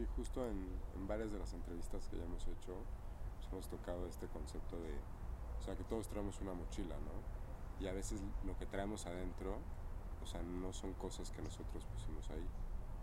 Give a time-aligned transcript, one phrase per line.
[0.00, 0.66] Sí, justo en,
[0.96, 2.74] en varias de las entrevistas que ya hemos hecho,
[3.36, 4.94] pues, hemos tocado este concepto de,
[5.58, 7.84] o sea, que todos traemos una mochila, ¿no?
[7.84, 9.58] Y a veces lo que traemos adentro,
[10.22, 12.48] o sea, no son cosas que nosotros pusimos ahí.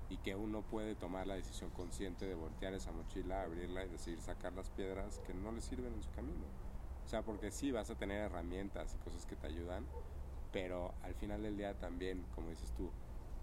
[0.10, 4.20] Y que uno puede tomar la decisión consciente de voltear esa mochila, abrirla y decidir
[4.20, 6.46] sacar las piedras que no le sirven en su camino.
[7.06, 9.86] O sea, porque sí vas a tener herramientas y cosas que te ayudan,
[10.52, 12.90] pero al final del día también, como dices tú,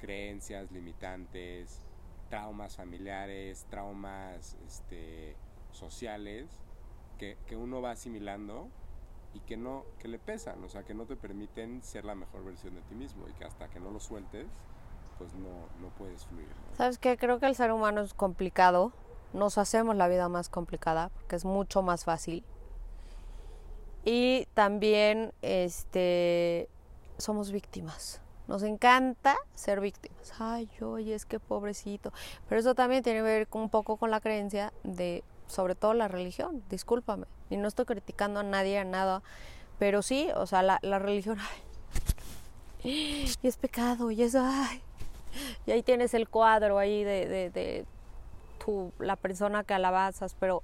[0.00, 1.86] creencias limitantes,
[2.34, 5.36] traumas familiares, traumas este,
[5.70, 6.48] sociales,
[7.16, 8.66] que, que uno va asimilando
[9.34, 12.44] y que no que le pesan, o sea, que no te permiten ser la mejor
[12.44, 14.48] versión de ti mismo y que hasta que no lo sueltes,
[15.16, 16.48] pues no, no puedes fluir.
[16.76, 17.16] ¿Sabes qué?
[17.16, 18.90] Creo que el ser humano es complicado.
[19.32, 22.42] Nos hacemos la vida más complicada porque es mucho más fácil.
[24.04, 26.68] Y también este
[27.16, 28.23] somos víctimas.
[28.46, 30.32] Nos encanta ser víctimas.
[30.38, 32.12] Ay, oye, es que pobrecito.
[32.48, 36.08] Pero eso también tiene que ver un poco con la creencia de, sobre todo la
[36.08, 37.26] religión, discúlpame.
[37.50, 39.22] Y no estoy criticando a nadie, a nada.
[39.78, 41.64] Pero sí, o sea, la, la religión, ay,
[42.84, 44.82] y es pecado, y es, ay.
[45.66, 47.86] Y ahí tienes el cuadro ahí de, de, de
[48.64, 50.62] tu, la persona que alabazas, pero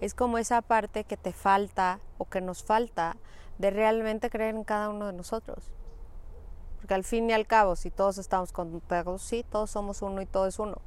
[0.00, 3.16] es como esa parte que te falta o que nos falta
[3.58, 5.70] de realmente creer en cada uno de nosotros.
[6.88, 10.26] Porque al fin y al cabo, si todos estamos conectados, sí, todos somos uno y
[10.26, 10.78] todo es uno.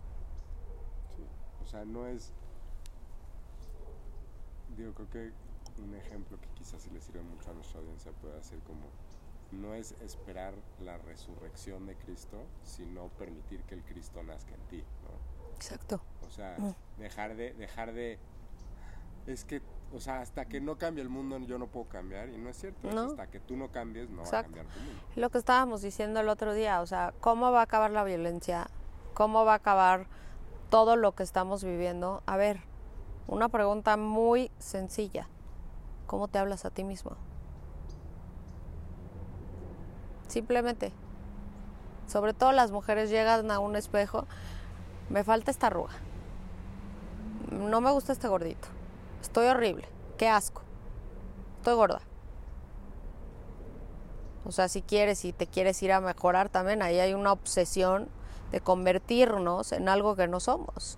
[1.16, 1.24] Sí,
[1.64, 2.32] o sea, no es.
[4.76, 5.32] Digo, creo que
[5.80, 8.82] un ejemplo que quizás sí le sirve mucho a nuestra audiencia puede ser como.
[9.52, 14.84] No es esperar la resurrección de Cristo, sino permitir que el Cristo nazca en ti,
[15.04, 15.54] ¿no?
[15.56, 16.02] Exacto.
[16.28, 16.74] O sea, Mm.
[17.00, 18.18] dejar de, dejar de.
[19.28, 19.62] Es que,
[19.94, 22.58] o sea, hasta que no cambie el mundo yo no puedo cambiar, y no es
[22.58, 22.90] cierto.
[22.90, 24.54] es hasta que tú no cambies, no va a Exacto.
[24.54, 25.02] cambiar tu mundo.
[25.16, 28.68] Lo que estábamos diciendo el otro día, o sea, ¿cómo va a acabar la violencia?
[29.14, 30.08] ¿Cómo va a acabar
[30.70, 32.24] todo lo que estamos viviendo?
[32.26, 32.62] A ver,
[33.28, 35.28] una pregunta muy sencilla.
[36.08, 37.18] ¿Cómo te hablas a ti mismo?
[40.28, 40.92] Simplemente.
[42.08, 44.26] Sobre todo las mujeres llegan a un espejo,
[45.10, 45.94] me falta esta arruga.
[47.52, 48.68] No me gusta este gordito.
[49.32, 49.86] Estoy horrible.
[50.18, 50.62] Qué asco.
[51.60, 52.02] Estoy gorda.
[54.44, 58.10] O sea, si quieres, si te quieres ir a mejorar también, ahí hay una obsesión
[58.52, 60.98] de convertirnos en algo que no somos.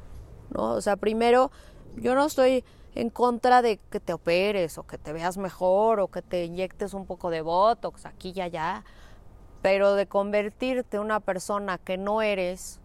[0.49, 0.71] ¿no?
[0.71, 1.51] O sea, primero,
[1.95, 6.07] yo no estoy en contra de que te operes o que te veas mejor o
[6.07, 8.83] que te inyectes un poco de botox aquí y allá,
[9.61, 12.79] pero de convertirte en una persona que no eres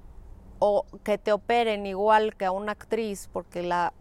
[0.58, 3.94] o que te operen igual que a una actriz porque la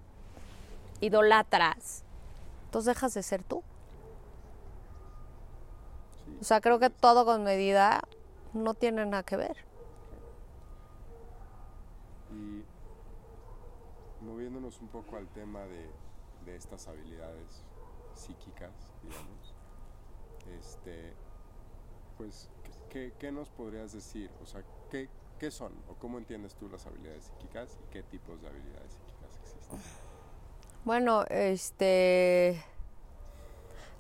[1.01, 2.03] idolatras,
[2.65, 3.63] entonces dejas de ser tú.
[6.39, 8.01] O sea, creo que todo con medida
[8.53, 9.57] no tiene nada que ver.
[12.31, 12.63] Y
[14.23, 15.89] moviéndonos un poco al tema de,
[16.47, 17.65] estas habilidades
[18.13, 18.71] psíquicas,
[19.03, 19.53] digamos,
[20.57, 21.13] este,
[22.17, 22.49] pues,
[22.89, 24.31] ¿qué, qué nos podrías decir?
[24.41, 25.09] O sea, ¿qué,
[25.39, 25.73] ¿qué son?
[25.89, 30.06] ¿O cómo entiendes tú las habilidades psíquicas y qué tipos de habilidades psíquicas existen?
[30.87, 32.63] Bueno, este.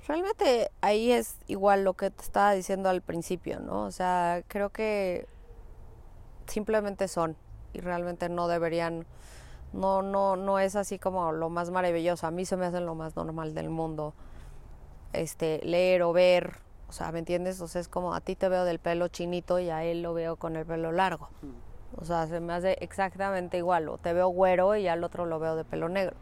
[0.07, 3.83] Realmente ahí es igual lo que te estaba diciendo al principio, ¿no?
[3.83, 5.27] O sea, creo que
[6.45, 7.35] simplemente son
[7.73, 9.05] y realmente no deberían.
[9.73, 12.25] No, no, no es así como lo más maravilloso.
[12.25, 14.13] A mí se me hace lo más normal del mundo.
[15.11, 16.55] Este, leer o ver.
[16.87, 17.59] O sea, ¿me entiendes?
[17.59, 20.13] O sea, es como a ti te veo del pelo chinito y a él lo
[20.13, 21.27] veo con el pelo largo.
[21.97, 23.89] O sea, se me hace exactamente igual.
[23.89, 26.15] O te veo güero y al otro lo veo de pelo negro.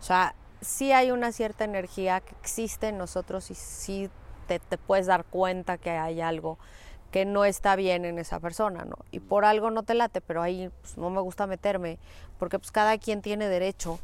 [0.00, 4.10] O sea, sí hay una cierta energía que existe en nosotros y sí
[4.46, 6.58] te, puedes dar cuenta que hay algo
[7.12, 8.96] que no está bien en esa persona, ¿no?
[9.10, 11.98] Y por algo no te late, pero ahí pues, no me gusta meterme,
[12.38, 13.98] porque pues cada quien tiene derecho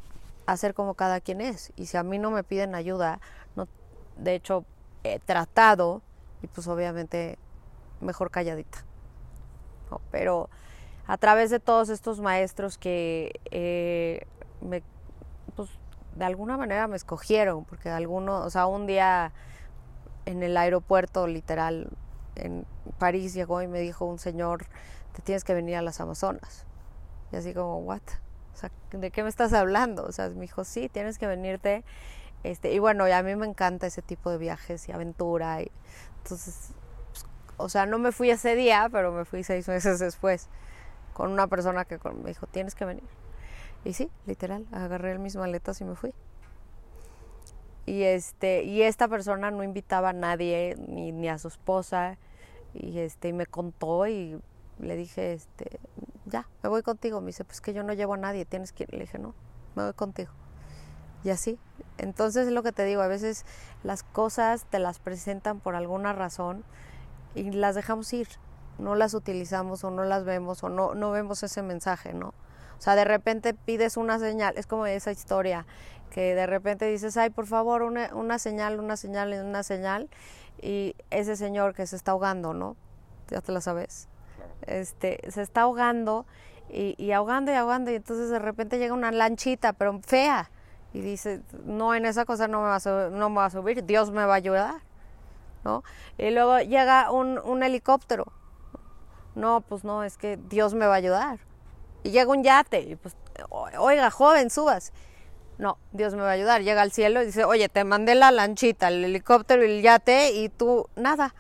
[0.45, 1.73] a ser como cada quien es.
[1.77, 3.21] Y si a mí no me piden ayuda,
[3.55, 3.69] no,
[4.17, 4.65] de hecho
[5.05, 6.03] he tratado
[6.43, 7.39] y pues obviamente
[8.01, 8.85] mejor calladita.
[10.11, 10.51] Pero
[11.07, 14.27] a través de todos estos maestros que eh,
[14.61, 14.83] me,
[16.17, 19.33] de alguna manera me escogieron, porque alguno, o sea, un día
[20.25, 21.91] en el aeropuerto, literal,
[22.35, 22.67] en
[22.99, 24.67] París llegó y me dijo un señor,
[25.13, 26.67] te tienes que venir a las Amazonas.
[27.33, 28.03] Y así como, what?
[28.55, 30.05] O sea, ¿de qué me estás hablando?
[30.05, 31.85] O sea, me dijo, sí, tienes que venirte.
[32.43, 35.63] Este, y bueno, a mí me encanta ese tipo de viajes y aventura.
[35.63, 35.71] Y,
[36.23, 36.73] entonces,
[37.57, 40.49] o sea, no me fui ese día, pero me fui seis meses después
[41.13, 43.05] con una persona que me dijo, tienes que venir.
[43.85, 46.13] Y sí, literal, agarré mis maletas y me fui.
[47.87, 52.19] Y este, y esta persona no invitaba a nadie, ni, ni a su esposa,
[52.75, 54.41] y este, y me contó y
[54.79, 55.81] Le dije, este,
[56.27, 57.21] ya, me voy contigo.
[57.21, 58.93] Me dice, pues que yo no llevo a nadie, tienes que ir.
[58.93, 59.35] Le dije, no,
[59.75, 60.31] me voy contigo.
[61.25, 61.59] Y así.
[61.99, 63.47] Entonces es lo que te digo, a veces
[63.83, 66.65] las cosas te las presentan por alguna razón
[67.35, 68.29] y las dejamos ir.
[68.79, 72.35] No las utilizamos o no las vemos o no, no vemos ese mensaje, ¿no?
[72.79, 75.67] O sea, de repente pides una señal, es como esa historia
[76.11, 80.09] que de repente dices, ay, por favor, una, una señal, una señal, una señal,
[80.61, 82.77] y ese señor que se está ahogando, ¿no?
[83.29, 84.09] Ya te lo sabes.
[84.67, 86.27] Este, se está ahogando
[86.71, 90.51] y, y, ahogando y ahogando, y entonces de repente llega una lanchita, pero fea,
[90.93, 93.51] y dice, no, en esa cosa no me va a subir, no me va a
[93.51, 94.81] subir Dios me va a ayudar,
[95.65, 95.85] ¿no?
[96.17, 98.33] Y luego llega un, un helicóptero,
[99.35, 101.46] no, pues no, es que Dios me va a ayudar.
[102.07, 103.17] Y llega un yate, y pues,
[103.51, 104.93] oiga, joven, subas.
[105.59, 106.63] No, Dios me va a ayudar.
[106.63, 110.31] Llega al cielo y dice, oye, te mandé la lanchita, el helicóptero y el yate
[110.31, 111.35] y tú nada.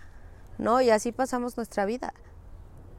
[0.58, 0.80] ¿No?
[0.80, 2.14] Y así pasamos nuestra vida.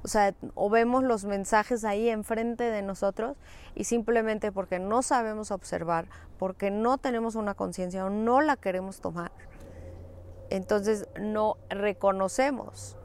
[0.04, 3.36] O sea, o vemos los mensajes ahí enfrente de nosotros
[3.75, 6.08] y simplemente porque no sabemos observar,
[6.40, 9.31] porque no tenemos una conciencia o no la queremos tomar,
[10.50, 12.96] entonces no reconocemos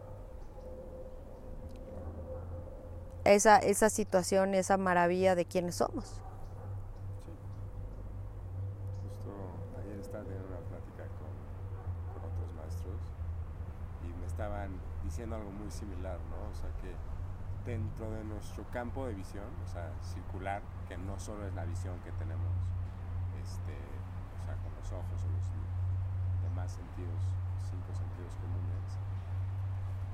[3.25, 6.05] esa, esa situación, esa maravilla de quienes somos.
[7.25, 7.33] Sí.
[9.09, 9.31] Justo
[9.81, 11.31] ayer estaba teniendo una plática con,
[12.19, 13.01] otros maestros
[14.03, 14.71] y me estaban
[15.05, 16.51] diciendo algo muy similar, ¿no?
[16.51, 16.95] O sea que
[17.65, 21.99] dentro de nuestro campo de visión, o sea, circular, que no solo es la visión
[22.01, 22.51] que tenemos,
[23.41, 23.77] este,
[24.41, 27.23] o sea, con los ojos o los demás sentidos,
[27.71, 28.99] cinco sentidos comunes,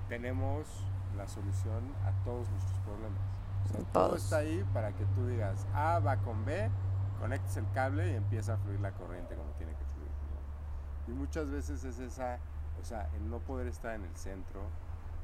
[0.08, 0.84] tenemos
[1.16, 3.20] la solución a todos nuestros problemas.
[3.64, 6.70] O sea, todo está ahí para que tú digas, A va con B,
[7.18, 10.08] conectes el cable y empieza a fluir la corriente como tiene que fluir.
[10.08, 11.12] ¿no?
[11.12, 12.38] Y muchas veces es esa,
[12.80, 14.62] o sea, el no poder estar en el centro,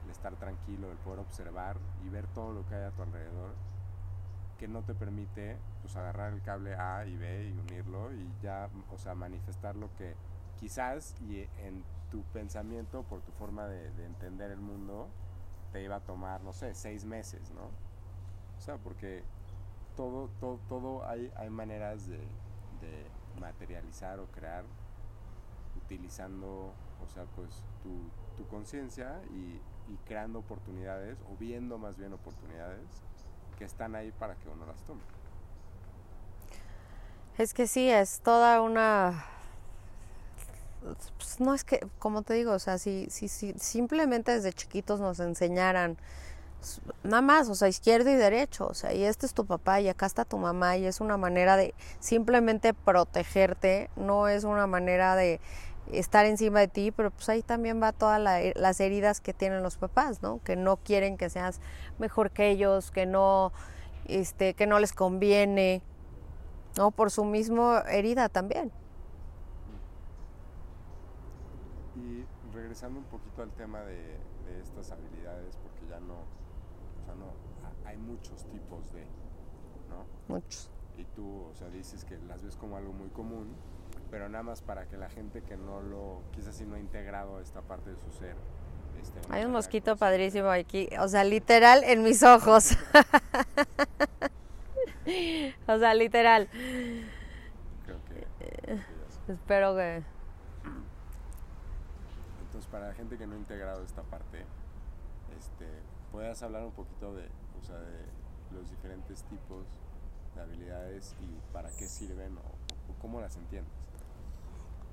[0.04, 3.54] el estar tranquilo, el poder observar y ver todo lo que hay a tu alrededor,
[4.58, 8.68] que no te permite pues agarrar el cable A y B y unirlo y ya,
[8.92, 10.14] o sea, manifestar lo que
[10.58, 15.08] quizás y en tu pensamiento, por tu forma de, de entender el mundo,
[15.74, 17.64] te iba a tomar, no sé, seis meses, ¿no?
[18.56, 19.24] O sea, porque
[19.96, 22.20] todo, todo, todo hay, hay maneras de,
[23.40, 24.62] materializar o crear
[25.76, 26.72] utilizando,
[27.04, 27.90] o sea, pues tu,
[28.36, 29.60] tu conciencia y,
[29.92, 33.02] y, creando oportunidades o viendo más bien oportunidades
[33.58, 35.00] que están ahí para que uno las tome.
[37.36, 39.24] Es que sí, es toda una
[41.16, 45.00] pues no es que, como te digo, o sea, si, si, si simplemente desde chiquitos
[45.00, 45.96] nos enseñaran
[47.02, 49.88] nada más, o sea, izquierdo y derecho, o sea, y este es tu papá y
[49.88, 55.16] acá está tu mamá y es una manera de simplemente protegerte, no es una manera
[55.16, 55.40] de
[55.92, 59.62] estar encima de ti, pero pues ahí también va todas la, las heridas que tienen
[59.62, 60.40] los papás, ¿no?
[60.42, 61.60] Que no quieren que seas
[61.98, 63.52] mejor que ellos, que no,
[64.06, 65.82] este, que no les conviene,
[66.76, 66.90] ¿no?
[66.90, 68.72] Por su mismo herida también.
[71.96, 72.24] Y
[72.74, 77.32] regresando un poquito al tema de, de, estas habilidades, porque ya no, o sea, no,
[77.88, 79.04] hay muchos tipos de,
[79.88, 80.04] ¿no?
[80.26, 80.68] Muchos.
[80.98, 83.54] Y tú, o sea, dices que las ves como algo muy común,
[84.10, 87.40] pero nada más para que la gente que no lo, quizás si no ha integrado
[87.40, 88.34] esta parte de su ser.
[89.00, 92.76] Este, hay un mosquito padrísimo aquí, o sea, literal en mis ojos.
[95.68, 96.48] o sea, literal.
[97.84, 98.80] Creo que, creo
[99.26, 100.02] que Espero que
[102.70, 104.44] para la gente que no ha integrado esta parte,
[105.36, 105.66] este,
[106.12, 107.24] puedas hablar un poquito de,
[107.60, 108.04] o sea, de
[108.52, 109.66] los diferentes tipos
[110.34, 113.72] de habilidades y para qué sirven o, o, cómo las entiendes.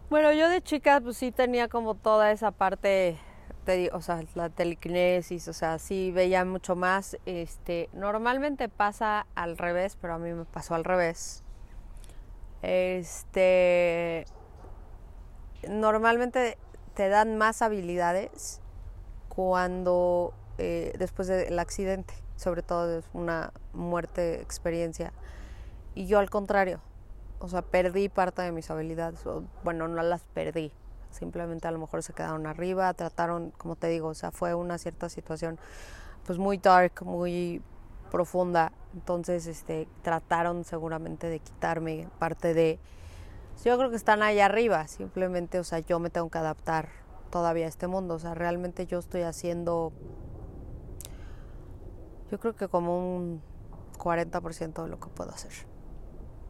[0.10, 3.18] Bueno, yo de chica pues sí tenía como toda esa parte,
[3.64, 7.18] te, o sea, la telequinesis, o sea, sí veía mucho más.
[7.26, 11.44] Este, normalmente pasa al revés, pero a mí me pasó al revés.
[12.62, 14.26] Este,
[15.70, 16.58] normalmente
[16.94, 18.62] te dan más habilidades
[19.30, 25.14] cuando eh, después del accidente, sobre todo es una muerte experiencia.
[25.96, 26.82] Y yo al contrario,
[27.40, 30.72] o sea, perdí parte de mis habilidades, o, bueno, no las perdí,
[31.10, 34.78] simplemente a lo mejor se quedaron arriba, trataron, como te digo, o sea, fue una
[34.78, 35.60] cierta situación
[36.26, 37.62] pues muy dark, muy
[38.12, 42.80] profunda, entonces este trataron seguramente de quitarme parte de
[43.64, 46.90] yo creo que están ahí arriba, simplemente, o sea, yo me tengo que adaptar
[47.30, 49.94] todavía a este mundo, o sea, realmente yo estoy haciendo,
[52.32, 53.42] yo creo que como un
[53.98, 55.52] 40% de lo que puedo hacer.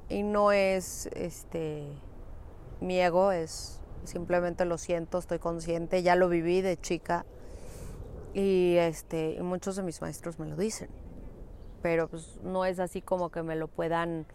[0.10, 1.88] Y no es, este,
[2.80, 7.26] mi ego, es simplemente lo siento, estoy consciente, ya lo viví de chica,
[8.34, 10.90] Y este, y muchos de mis maestros me lo dicen.
[11.82, 14.26] Pero pues no es así como que me lo puedan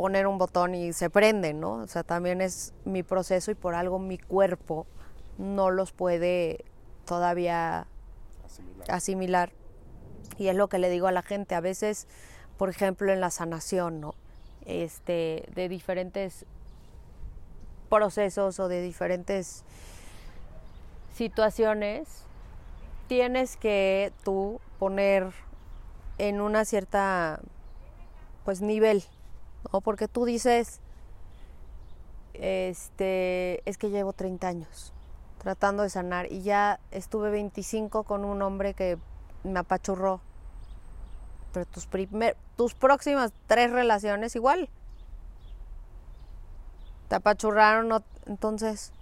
[0.00, 1.72] poner un botón y se prende, ¿no?
[1.72, 4.86] O sea, también es mi proceso y por algo mi cuerpo
[5.36, 6.64] no los puede
[7.04, 7.86] todavía
[8.46, 8.90] Asimilar.
[8.90, 9.52] asimilar.
[10.38, 12.06] Y es lo que le digo a la gente, a veces,
[12.56, 14.14] por ejemplo, en la sanación, ¿no?
[14.64, 16.46] Este, de diferentes
[17.90, 19.64] procesos o de diferentes
[21.12, 22.24] situaciones,
[23.06, 25.30] tienes que tú poner
[26.16, 27.42] en una cierta
[28.46, 29.04] pues nivel,
[29.72, 29.80] ¿no?
[29.80, 30.80] Porque tú dices,
[32.34, 34.92] este, es que llevo 30 años
[35.38, 38.98] tratando de sanar y ya estuve 25 con un hombre que
[39.42, 40.20] me apachurró.
[41.52, 44.68] Pero tus, primer, tus próximas tres relaciones igual.
[47.08, 48.92] Te apachurraron, no- entonces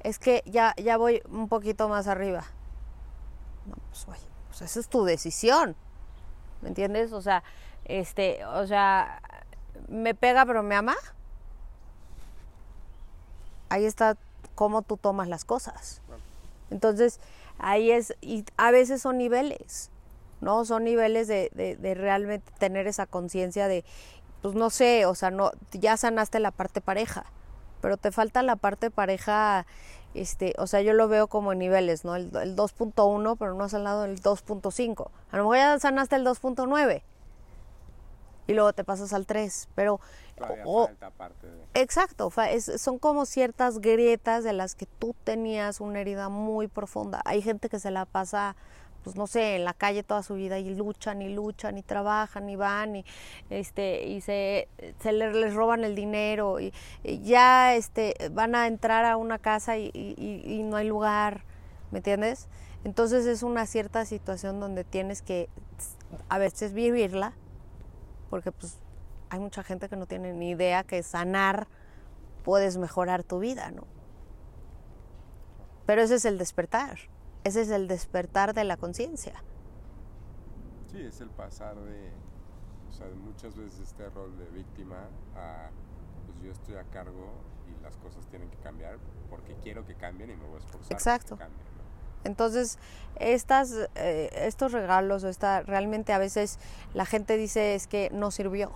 [0.00, 2.44] es que ya, ya voy un poquito más arriba.
[3.66, 5.74] No, pues oye, pues esa es tu decisión.
[6.62, 7.12] ¿Me entiendes?
[7.12, 7.42] O sea,
[7.86, 9.20] este, o sea,
[9.88, 10.96] me pega pero me ama.
[13.68, 14.16] Ahí está
[14.54, 16.00] cómo tú tomas las cosas.
[16.70, 17.20] Entonces,
[17.58, 19.90] ahí es, y a veces son niveles,
[20.40, 20.64] ¿no?
[20.64, 23.84] Son niveles de, realmente tener esa conciencia de,
[24.42, 27.26] pues no sé, o sea, no, ya sanaste la parte pareja,
[27.80, 29.66] pero te falta la parte pareja,
[30.14, 32.16] este, o sea, yo lo veo como en niveles, ¿no?
[32.16, 35.10] El, el 2.1, pero no has sanado el 2.5.
[35.30, 37.02] A lo mejor ya sanaste el 2.9
[38.46, 40.00] y luego te pasas al 3, pero...
[40.64, 41.64] O- falta parte de...
[41.74, 46.68] Exacto, fa- es- son como ciertas grietas de las que tú tenías una herida muy
[46.68, 47.22] profunda.
[47.24, 48.54] Hay gente que se la pasa,
[49.02, 52.48] pues no sé, en la calle toda su vida y luchan y luchan y trabajan
[52.50, 53.04] y van y
[53.50, 54.68] este y se,
[55.00, 56.72] se le- les roban el dinero y,
[57.02, 61.44] y ya este van a entrar a una casa y- y no hay lugar,
[61.92, 62.48] ¿me entiendes?
[62.84, 65.48] Entonces es una cierta situación donde tienes que
[66.28, 67.32] a veces vivirla
[68.36, 68.76] porque pues
[69.30, 71.68] hay mucha gente que no tiene ni idea que sanar
[72.44, 73.84] puedes mejorar tu vida, ¿no?
[75.86, 76.98] Pero ese es el despertar,
[77.44, 79.42] ese es el despertar de la conciencia.
[80.92, 82.10] Sí, es el pasar de,
[82.90, 85.70] o sea, de muchas veces este rol de víctima a,
[86.26, 87.32] pues yo estoy a cargo
[87.70, 88.98] y las cosas tienen que cambiar
[89.30, 91.38] porque quiero que cambien y me voy a esforzar Exacto.
[91.38, 91.75] porque cambien.
[92.26, 92.78] Entonces,
[93.18, 96.58] estas, eh, estos regalos, o esta, realmente a veces
[96.94, 98.72] la gente dice es que no sirvió.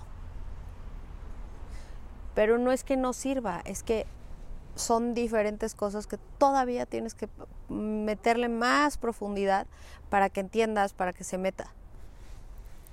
[2.35, 4.07] Pero no es que no sirva, es que
[4.77, 7.29] son diferentes cosas que todavía tienes que
[7.69, 9.67] meterle más profundidad
[10.09, 11.73] para que entiendas, para que se meta.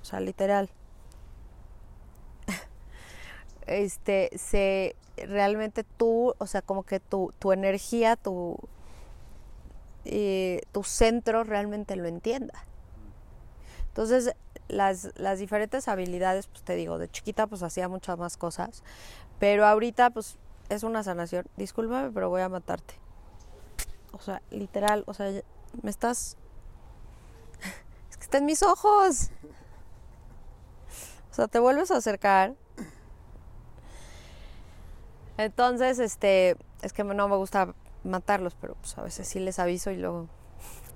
[0.02, 0.70] O sea, literal.
[3.66, 8.56] Este, se realmente tú, o sea, como que tu, tu energía, tu,
[10.10, 12.64] eh, tu centro realmente lo entienda.
[13.88, 14.34] Entonces,
[14.68, 18.82] las, las diferentes habilidades, pues te digo, de chiquita pues hacía muchas más cosas,
[19.38, 20.38] pero ahorita pues
[20.68, 21.46] es una sanación.
[21.56, 22.94] Discúlpame, pero voy a matarte.
[24.12, 25.30] O sea, literal, o sea,
[25.82, 26.36] me estás...
[28.10, 29.30] Es que está en mis ojos.
[31.30, 32.54] O sea, te vuelves a acercar.
[35.36, 37.74] Entonces, este, es que no me gusta
[38.08, 40.28] matarlos, pero pues a veces sí les aviso y luego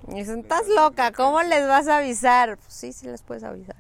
[0.07, 2.57] me dicen, estás loca, ¿cómo les vas a avisar?
[2.59, 3.77] Pues sí, sí les puedes avisar.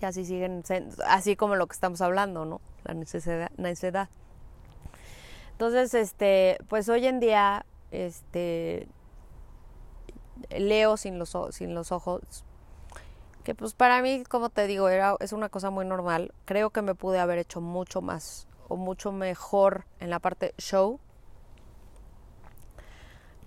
[0.00, 0.62] Y así siguen,
[1.06, 2.60] así como lo que estamos hablando, ¿no?
[2.84, 3.50] La necesidad.
[3.58, 4.08] necesidad.
[5.52, 8.88] Entonces, este, pues hoy en día, este,
[10.48, 12.44] leo sin los, sin los ojos,
[13.44, 16.32] que pues para mí, como te digo, era, es una cosa muy normal.
[16.44, 21.00] Creo que me pude haber hecho mucho más o mucho mejor en la parte show.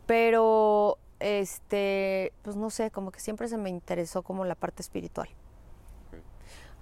[0.05, 5.29] Pero, este, pues no sé, como que siempre se me interesó como la parte espiritual.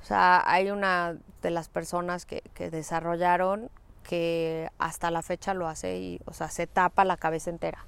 [0.02, 3.70] O sea, hay una de las personas que, que desarrollaron
[4.04, 7.86] que hasta la fecha lo hace y, o sea, se tapa la cabeza entera.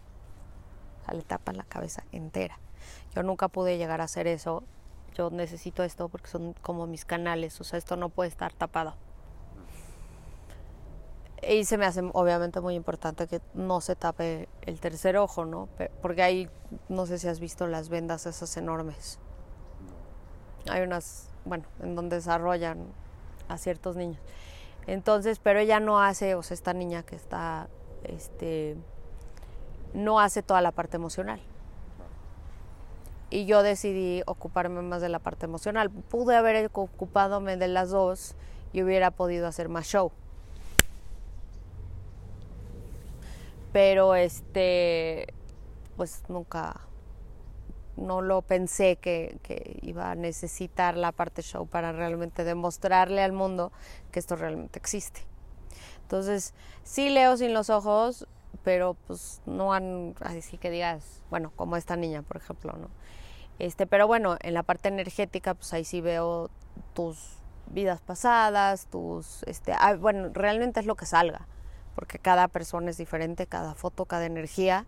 [1.01, 2.59] O sea, le tapa la cabeza entera.
[3.15, 4.63] Yo nunca pude llegar a hacer eso.
[5.13, 7.59] Yo necesito esto porque son como mis canales.
[7.61, 8.95] O sea, esto no puede estar tapado.
[11.47, 15.67] Y se me hace obviamente muy importante que no se tape el tercer ojo, ¿no?
[16.01, 16.49] Porque hay,
[16.87, 19.19] no sé si has visto las vendas esas enormes.
[20.69, 22.85] Hay unas, bueno, en donde desarrollan
[23.49, 24.19] a ciertos niños.
[24.87, 27.67] Entonces, pero ella no hace, o sea, esta niña que está,
[28.03, 28.77] este,
[29.93, 31.41] no hace toda la parte emocional.
[33.33, 35.89] Y yo decidí ocuparme más de la parte emocional.
[35.89, 38.35] Pude haber ocupádome de las dos
[38.73, 40.11] y hubiera podido hacer más show.
[43.73, 45.33] pero este,
[45.97, 46.79] pues nunca,
[47.97, 53.33] no lo pensé que, que, iba a necesitar la parte show para realmente demostrarle al
[53.33, 53.73] mundo
[54.11, 55.21] que esto realmente existe.
[56.03, 58.27] Entonces, sí leo sin los ojos,
[58.63, 62.89] pero pues no han, así que digas, bueno, como esta niña, por ejemplo, ¿no?
[63.59, 66.49] Este, pero bueno, en la parte energética, pues ahí sí veo
[66.93, 71.47] tus vidas pasadas, tus, este, ah, bueno, realmente es lo que salga,
[71.95, 74.85] porque cada persona es diferente, cada foto, cada energía.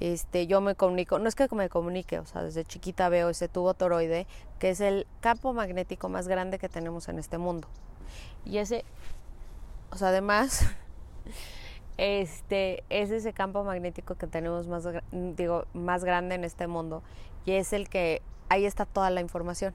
[0.00, 3.48] Este, yo me comunico, no es que me comunique, o sea, desde chiquita veo ese
[3.48, 4.26] tubo toroide,
[4.58, 7.68] que es el campo magnético más grande que tenemos en este mundo.
[8.46, 8.84] Y ese,
[9.90, 10.66] o sea, además,
[11.98, 17.02] este, es ese campo magnético que tenemos más, digo, más grande en este mundo
[17.44, 19.74] y es el que ahí está toda la información.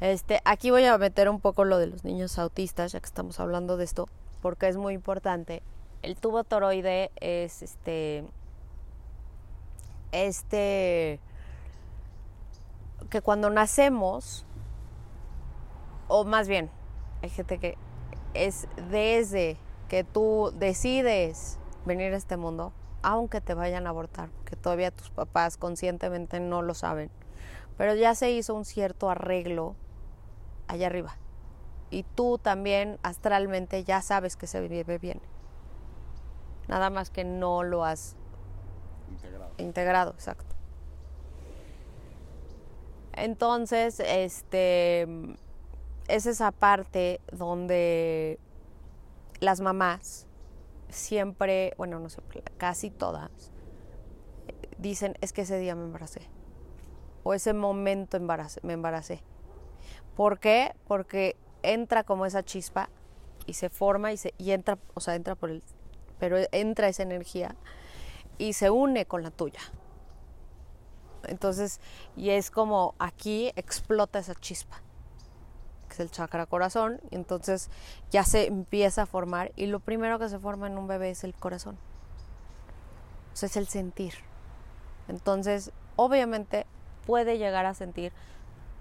[0.00, 3.38] Este, aquí voy a meter un poco lo de los niños autistas, ya que estamos
[3.38, 4.08] hablando de esto,
[4.40, 5.62] porque es muy importante.
[6.02, 8.24] El tubo toroide es este
[10.10, 11.20] este
[13.08, 14.44] que cuando nacemos
[16.08, 16.70] o más bien
[17.22, 17.78] hay gente que
[18.34, 19.56] es desde
[19.88, 22.72] que tú decides venir a este mundo
[23.02, 27.10] aunque te vayan a abortar, que todavía tus papás conscientemente no lo saben.
[27.76, 29.74] Pero ya se hizo un cierto arreglo
[30.68, 31.16] allá arriba.
[31.90, 35.20] Y tú también astralmente ya sabes que se vive bien.
[36.68, 38.16] Nada más que no lo has
[39.10, 39.52] integrado.
[39.58, 40.54] Integrado, exacto.
[43.14, 45.06] Entonces, este
[46.08, 48.38] es esa parte donde
[49.40, 50.26] las mamás
[50.92, 52.20] siempre, bueno, no sé,
[52.58, 53.30] casi todas,
[54.78, 56.28] dicen, es que ese día me embaracé.
[57.24, 59.22] O ese momento me embaracé.
[60.16, 60.74] ¿Por qué?
[60.86, 62.90] Porque entra como esa chispa
[63.46, 65.62] y se forma y, se, y entra, o sea, entra por el,
[66.18, 67.56] pero entra esa energía
[68.38, 69.60] y se une con la tuya.
[71.24, 71.80] Entonces,
[72.16, 74.82] y es como aquí explota esa chispa
[75.94, 77.70] es el chakra corazón, y entonces
[78.10, 81.24] ya se empieza a formar y lo primero que se forma en un bebé es
[81.24, 81.76] el corazón.
[83.32, 84.14] O sea, es el sentir.
[85.08, 86.66] Entonces, obviamente
[87.06, 88.12] puede llegar a sentir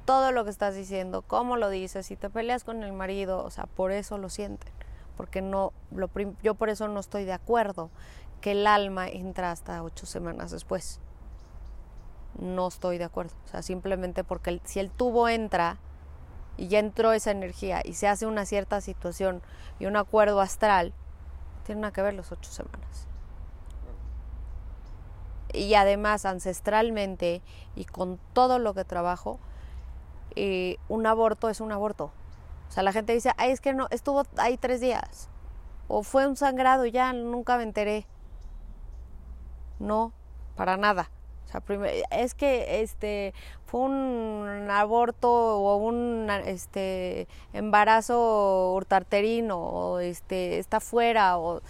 [0.05, 3.49] todo lo que estás diciendo, cómo lo dices, si te peleas con el marido, o
[3.49, 4.71] sea, por eso lo sienten,
[5.15, 6.09] porque no, lo
[6.41, 7.89] yo por eso no estoy de acuerdo
[8.41, 10.99] que el alma entra hasta ocho semanas después.
[12.39, 15.77] No estoy de acuerdo, o sea, simplemente porque si el tubo entra,
[16.57, 19.41] y ya entró esa energía y se hace una cierta situación
[19.79, 20.93] y un acuerdo astral,
[21.65, 23.07] tiene nada que ver los ocho semanas.
[25.53, 27.41] Y además ancestralmente
[27.75, 29.39] y con todo lo que trabajo,
[30.35, 32.11] eh, un aborto es un aborto.
[32.69, 35.29] O sea, la gente dice, ay, es que no, estuvo ahí tres días.
[35.87, 38.05] O fue un sangrado ya nunca me enteré.
[39.79, 40.13] No,
[40.55, 41.09] para nada
[42.11, 43.33] es que este
[43.71, 51.61] fue un aborto o un este embarazo urtarterino o este está fuera o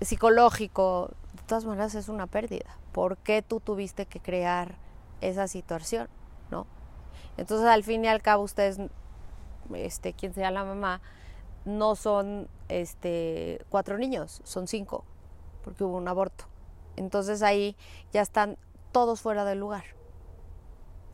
[0.00, 2.66] psicológico, de todas maneras es una pérdida.
[2.90, 4.74] ¿Por qué tú tuviste que crear
[5.20, 6.08] esa situación,
[6.50, 6.66] no?
[7.36, 8.80] Entonces, al fin y al cabo ustedes
[9.74, 11.00] este quien sea la mamá
[11.64, 15.04] no son este cuatro niños, son cinco,
[15.62, 16.46] porque hubo un aborto.
[16.96, 17.76] Entonces ahí
[18.12, 18.58] ya están
[18.90, 19.95] todos fuera del lugar.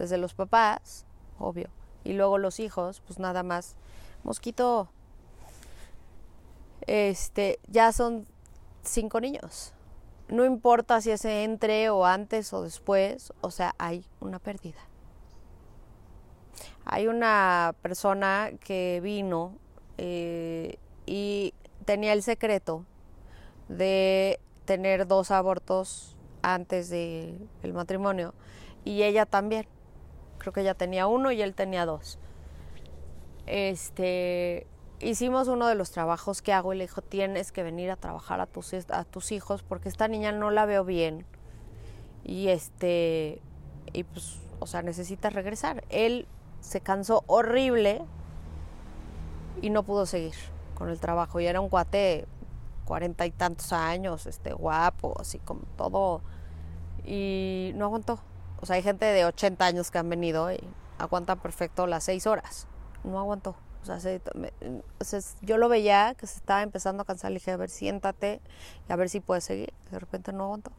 [0.03, 1.07] Desde los papás,
[1.38, 1.69] obvio,
[2.03, 3.77] y luego los hijos, pues nada más.
[4.25, 4.88] Mosquito,
[6.88, 8.27] este, ya son
[8.83, 9.75] cinco niños.
[10.27, 14.81] No importa si ese entre o antes o después, o sea, hay una pérdida.
[16.85, 19.55] Hay una persona que vino
[19.99, 22.85] eh, y tenía el secreto
[23.69, 28.35] de tener dos abortos antes del el matrimonio
[28.85, 29.69] y ella también.
[30.43, 32.19] Creo que ella tenía uno y él tenía dos.
[33.47, 34.67] Este,
[34.99, 38.41] hicimos uno de los trabajos que hago y le dijo, tienes que venir a trabajar
[38.41, 41.25] a tus, a tus hijos porque esta niña no la veo bien.
[42.25, 43.41] Y este,
[43.93, 45.85] y pues, o sea, necesita regresar.
[45.91, 46.27] Él
[46.59, 48.03] se cansó horrible
[49.61, 50.35] y no pudo seguir
[50.75, 51.39] con el trabajo.
[51.39, 52.27] Y era un cuate
[52.85, 56.21] cuarenta y tantos años, este, guapo, así como todo,
[57.07, 58.19] y no aguantó.
[58.62, 60.61] O sea, hay gente de 80 años que han venido y
[60.98, 62.68] aguantan perfecto las seis horas.
[63.05, 63.57] No aguantó.
[63.83, 67.33] O sea, yo lo veía que se estaba empezando a cansar.
[67.33, 68.40] Le dije, a ver, siéntate
[68.88, 69.75] y a ver si puedes seguir.
[69.90, 70.70] De repente no aguantó.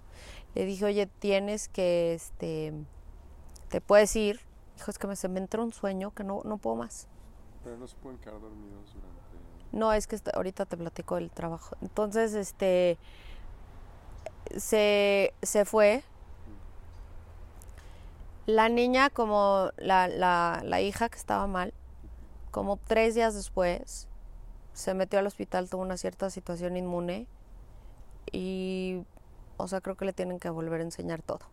[0.55, 2.73] Le dije, oye, tienes que, este,
[3.67, 4.39] te puedes ir.
[4.77, 7.09] Dijo, es que me, se me entró un sueño que no, no puedo más.
[7.65, 9.19] Pero no se pueden quedar dormidos durante
[9.73, 11.75] No, es que ahorita te platico el trabajo.
[11.81, 12.97] Entonces, este,
[14.55, 16.05] se, se fue.
[18.45, 21.73] La niña, como la, la, la hija que estaba mal,
[22.51, 24.07] como tres días después,
[24.73, 27.27] se metió al hospital, tuvo una cierta situación inmune
[28.31, 29.03] y,
[29.57, 31.45] o sea, creo que le tienen que volver a enseñar todo.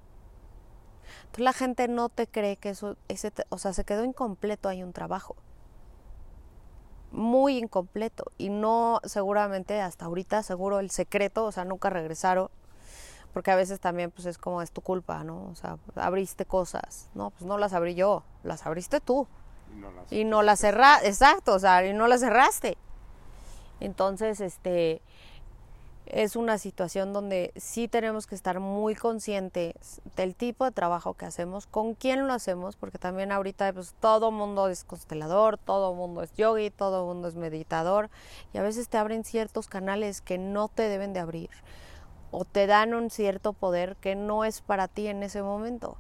[1.21, 4.83] Entonces la gente no te cree que eso, ese, o sea, se quedó incompleto hay
[4.83, 5.37] un trabajo.
[7.13, 8.31] Muy incompleto.
[8.39, 12.51] Y no, seguramente, hasta ahorita, seguro el secreto, o sea, nunca regresaron.
[13.33, 15.49] Porque a veces también, pues es como, es tu culpa, ¿no?
[15.51, 17.09] O sea, abriste cosas.
[17.15, 19.29] No, pues no las abrí yo, las abriste tú.
[19.73, 22.77] Y no las, Y no las cerraste, exacto, o sea, y no las cerraste.
[23.79, 25.01] Entonces, este,
[26.11, 31.25] es una situación donde sí tenemos que estar muy conscientes del tipo de trabajo que
[31.25, 36.23] hacemos, con quién lo hacemos, porque también ahorita pues todo mundo es constelador, todo mundo
[36.23, 38.11] es yogi, todo mundo es meditador
[38.53, 41.51] y a veces te abren ciertos canales que no te deben de abrir
[42.31, 45.97] o te dan un cierto poder que no es para ti en ese momento.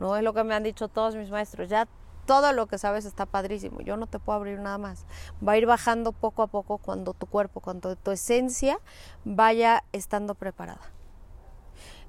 [0.00, 1.88] No es lo que me han dicho todos mis maestros, ya
[2.28, 5.06] todo lo que sabes está padrísimo, yo no te puedo abrir nada más.
[5.46, 8.78] Va a ir bajando poco a poco cuando tu cuerpo, cuando tu esencia
[9.24, 10.92] vaya estando preparada.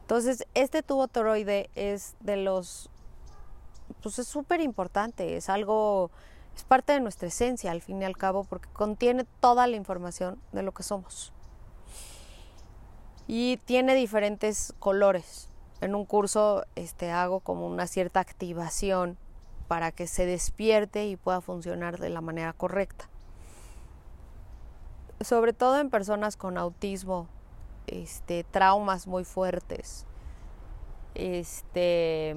[0.01, 2.89] Entonces, este tubo toroide es de los,
[4.01, 6.12] pues es súper importante, es algo,
[6.53, 10.41] es parte de nuestra esencia al fin y al cabo, porque contiene toda la información
[10.51, 11.31] de lo que somos.
[13.32, 15.50] Y tiene diferentes colores.
[15.82, 19.20] En un curso este, hago como una cierta activación
[19.68, 23.08] para que se despierte y pueda funcionar de la manera correcta.
[25.22, 27.28] Sobre todo en personas con autismo,
[27.86, 30.08] este, traumas muy fuertes,
[31.13, 32.36] este,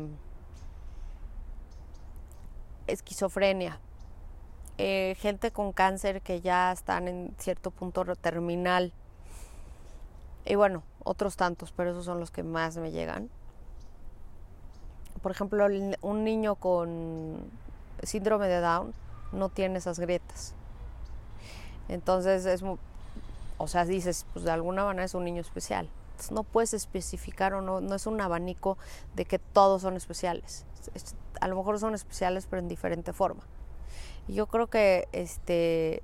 [2.86, 3.80] esquizofrenia,
[4.76, 8.92] eh, gente con cáncer que ya están en cierto punto terminal.
[10.44, 13.30] Y bueno, otros tantos, pero esos son los que más me llegan
[15.22, 15.66] por ejemplo,
[16.02, 17.36] un niño con
[18.02, 18.92] síndrome de Down
[19.30, 20.52] no tiene esas grietas.
[21.88, 22.62] Entonces, es,
[23.56, 25.88] o sea, dices, pues de alguna manera es un niño especial.
[26.30, 28.76] No puedes especificar o no, no es un abanico
[29.14, 30.66] de que todos son especiales.
[31.40, 33.42] a lo mejor son especiales, pero en diferente forma.
[34.26, 36.00] Y yo creo que, este,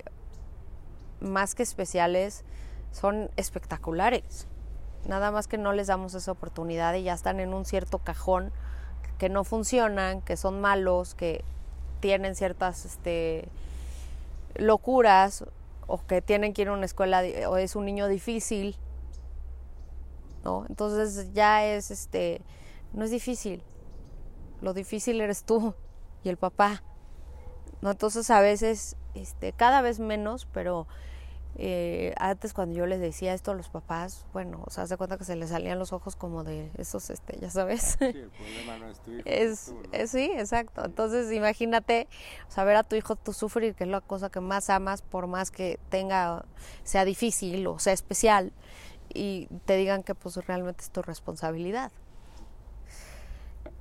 [1.19, 2.45] más que especiales,
[2.91, 4.47] son espectaculares.
[5.07, 8.51] Nada más que no les damos esa oportunidad y ya están en un cierto cajón
[9.17, 11.43] que no funcionan, que son malos, que
[11.99, 13.49] tienen ciertas este,
[14.55, 15.45] locuras
[15.87, 18.77] o que tienen que ir a una escuela o es un niño difícil,
[20.43, 20.65] ¿no?
[20.69, 22.41] Entonces ya es este,
[22.93, 23.63] no es difícil.
[24.61, 25.73] Lo difícil eres tú
[26.23, 26.83] y el papá.
[27.81, 27.91] ¿No?
[27.91, 30.85] Entonces a veces, este, cada vez menos, pero
[31.55, 35.17] eh, antes cuando yo les decía esto a los papás, bueno, o sea, se cuenta
[35.17, 37.97] que se les salían los ojos como de esos, este, ya sabes.
[37.99, 39.23] Sí, el problema no es tu hijo.
[39.25, 39.81] Es, tú, ¿no?
[39.91, 40.85] es- sí, exacto.
[40.85, 42.07] Entonces imagínate
[42.47, 45.51] saber a tu hijo tú sufrir, que es la cosa que más amas, por más
[45.51, 46.45] que tenga,
[46.83, 48.53] sea difícil o sea especial,
[49.13, 51.91] y te digan que pues realmente es tu responsabilidad.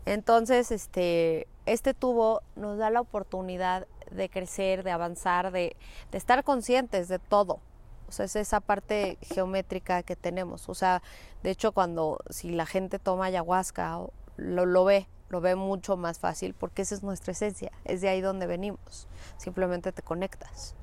[0.07, 5.77] Entonces, este, este tubo nos da la oportunidad de crecer, de avanzar, de,
[6.13, 7.61] estar conscientes de todo.
[8.09, 10.69] O sea, es esa parte geométrica que tenemos.
[10.69, 11.03] O sea,
[11.43, 14.01] de hecho, cuando si la gente toma ayahuasca,
[14.37, 18.09] lo, lo ve, lo ve mucho más fácil porque esa es nuestra esencia, es de
[18.09, 19.09] ahí donde venimos.
[19.37, 20.75] Simplemente te conectas.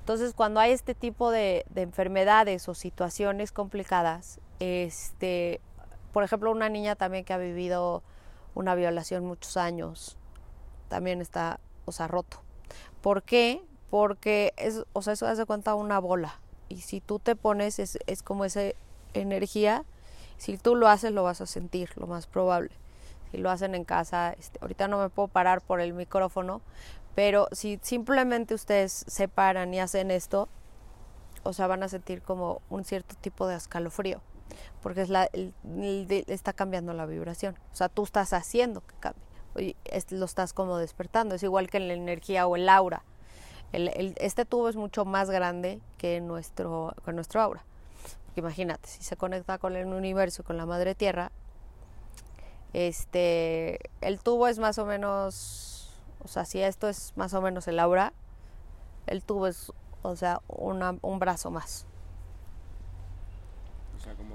[0.00, 5.60] Entonces, cuando hay este tipo de, de enfermedades o situaciones complicadas, este,
[6.12, 8.02] por ejemplo, una niña también que ha vivido
[8.54, 10.16] una violación muchos años,
[10.88, 12.42] también está, o sea, roto.
[13.00, 13.64] ¿Por qué?
[13.90, 16.40] Porque es, o sea, eso hace cuenta una bola.
[16.68, 18.62] Y si tú te pones, es, es como esa
[19.12, 19.84] energía.
[20.36, 22.70] Si tú lo haces, lo vas a sentir, lo más probable.
[23.30, 26.60] Si lo hacen en casa, este, ahorita no me puedo parar por el micrófono,
[27.14, 30.48] pero si simplemente ustedes se paran y hacen esto,
[31.42, 34.20] o sea, van a sentir como un cierto tipo de escalofrío,
[34.82, 35.28] porque es la,
[36.26, 37.56] está cambiando la vibración.
[37.72, 39.22] O sea, tú estás haciendo que cambie,
[39.56, 41.34] y es- lo estás como despertando.
[41.34, 43.02] Es igual que en la energía o el aura.
[43.72, 47.64] El- el- este tubo es mucho más grande que nuestro, que nuestro aura.
[48.26, 51.30] Porque imagínate, si se conecta con el universo, con la madre tierra,
[52.72, 55.90] este, el tubo es más o menos,
[56.24, 58.12] o sea, si esto es más o menos el aura,
[59.06, 61.86] el tubo es, o sea, una- un brazo más.
[63.96, 64.34] O sea, como,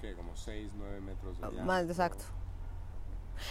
[0.00, 0.14] ¿qué?
[0.14, 1.90] Como 6, 9 metros de Más diámetro.
[1.90, 2.24] exacto.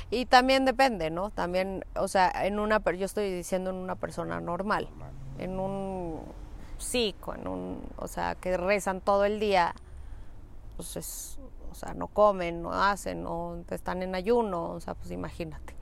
[0.09, 1.29] Y también depende, ¿no?
[1.29, 4.87] También, o sea, en una, yo estoy diciendo en una persona normal.
[4.89, 5.11] Normal.
[5.39, 6.19] en un
[6.77, 9.73] psico, en un, o sea, que rezan todo el día,
[10.75, 11.39] pues es,
[11.71, 15.75] o sea, no comen, no hacen, no están en ayuno, o sea, pues imagínate,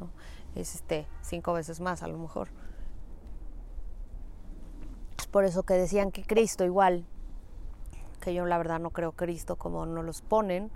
[0.00, 0.10] ¿no?
[0.54, 2.48] Es este, cinco veces más a lo mejor.
[5.18, 7.04] Es por eso que decían que Cristo igual,
[8.20, 10.70] que yo la verdad no creo Cristo como no los ponen,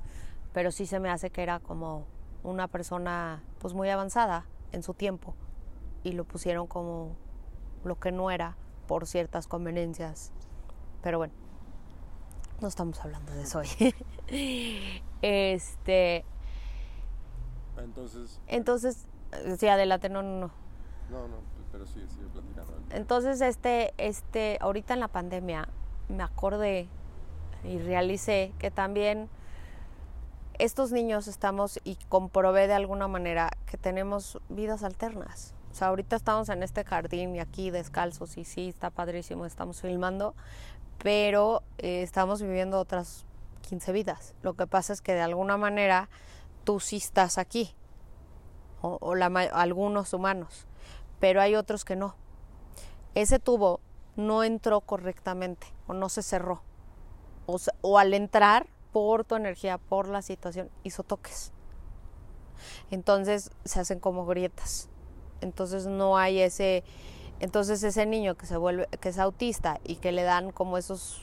[0.53, 2.07] pero sí se me hace que era como
[2.43, 5.35] una persona pues muy avanzada en su tiempo
[6.03, 7.17] y lo pusieron como
[7.85, 10.33] lo que no era por ciertas conveniencias.
[11.03, 11.35] Pero bueno,
[12.61, 13.69] no estamos hablando de eso hoy.
[15.23, 16.25] este.
[17.77, 18.41] Entonces.
[18.47, 19.07] Entonces,
[19.59, 20.51] sí, adelante, no, no, no.
[21.11, 21.37] No, no,
[21.71, 22.73] pero sí, sigue platicando.
[22.91, 25.69] Entonces, este, este, ahorita en la pandemia
[26.09, 26.89] me acordé
[27.65, 29.29] y realicé que también
[30.59, 35.55] estos niños estamos y comprobé de alguna manera que tenemos vidas alternas.
[35.71, 39.81] O sea, ahorita estamos en este jardín y aquí descalzos y sí, está padrísimo, estamos
[39.81, 40.35] filmando,
[41.03, 43.25] pero eh, estamos viviendo otras
[43.63, 44.35] 15 vidas.
[44.43, 46.11] Lo que pasa es que de alguna manera
[46.65, 47.75] tú sí estás aquí,
[48.83, 49.15] o,
[49.53, 50.67] algunos humanos,
[51.21, 52.17] pero hay otros que no.
[53.15, 53.81] Ese tubo
[54.17, 56.63] no entró correctamente o no se cerró.
[57.47, 61.53] O al entrar por tu energía, por la situación, hizo toques.
[62.91, 64.89] Entonces se hacen como grietas.
[65.41, 66.85] Entonces no hay ese
[67.41, 71.23] entonces ese niño que se vuelve que es autista y que le dan como esos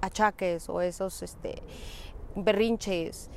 [0.00, 1.62] achaques o esos este
[2.34, 3.28] berrinches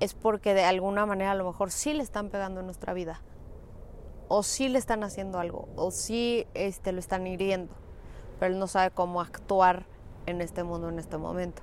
[0.00, 3.22] es porque de alguna manera a lo mejor sí le están pegando en nuestra vida
[4.28, 7.72] o sí le están haciendo algo o sí este lo están hiriendo,
[8.38, 9.86] pero él no sabe cómo actuar
[10.26, 11.62] en este mundo en este momento.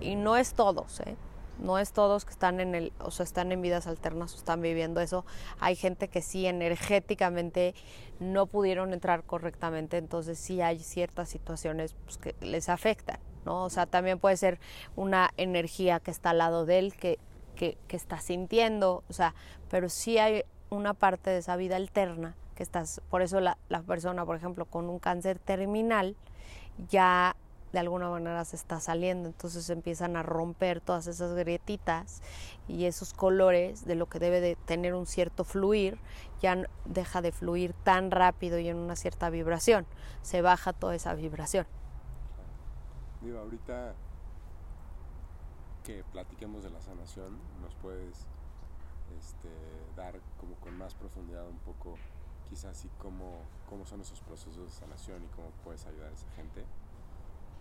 [0.00, 1.16] Y no es todos, ¿eh?
[1.58, 4.62] No es todos que están en el, o sea, están en vidas alternas o están
[4.62, 5.26] viviendo eso.
[5.58, 7.74] Hay gente que sí energéticamente
[8.18, 13.64] no pudieron entrar correctamente, entonces sí hay ciertas situaciones pues, que les afectan, ¿no?
[13.64, 14.58] O sea, también puede ser
[14.96, 17.18] una energía que está al lado de él, que,
[17.56, 19.34] que, que está sintiendo, o sea,
[19.68, 23.82] pero sí hay una parte de esa vida alterna que estás, por eso la, la
[23.82, 26.16] persona, por ejemplo, con un cáncer terminal,
[26.88, 27.36] ya
[27.72, 32.22] de alguna manera se está saliendo, entonces empiezan a romper todas esas grietitas
[32.66, 35.98] y esos colores de lo que debe de tener un cierto fluir,
[36.40, 39.86] ya deja de fluir tan rápido y en una cierta vibración,
[40.22, 41.66] se baja toda esa vibración.
[43.20, 43.94] Digo, ahorita
[45.84, 48.26] que platiquemos de la sanación, nos puedes
[49.18, 49.48] este,
[49.96, 51.96] dar como con más profundidad un poco,
[52.48, 56.30] quizás así cómo, cómo son esos procesos de sanación y cómo puedes ayudar a esa
[56.32, 56.64] gente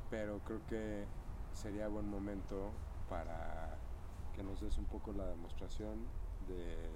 [0.10, 1.06] pero creo que
[1.54, 2.72] sería buen momento
[3.10, 3.78] para
[4.36, 6.06] que nos des un poco la demostración
[6.48, 6.90] de,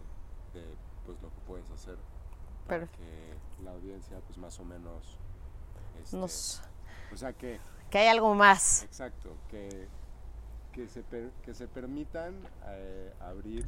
[1.05, 1.97] pues lo que puedes hacer
[2.67, 5.17] para que la audiencia pues más o menos
[6.01, 6.61] este, nos
[7.11, 9.87] o sea que que hay algo más exacto que
[10.71, 11.03] que se,
[11.43, 12.35] que se permitan
[12.67, 13.67] eh, abrir